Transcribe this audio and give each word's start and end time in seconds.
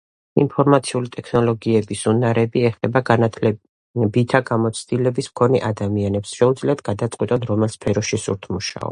ინფორმაციული 0.43 1.09
ტექნოლოგიების 1.15 1.99
უნარები 2.11 2.63
ეხება 2.69 3.01
განათლებითა 3.09 4.41
გამოცდილების 4.47 5.29
მქონე 5.33 5.61
ადამიანებს 5.69 6.33
შეუძლიათ 6.39 6.81
გადაწყვიტონ 6.89 7.45
რომელ 7.51 7.73
სფეროში 7.75 8.21
სურთ 8.25 8.49
მუშაობა 8.57 8.89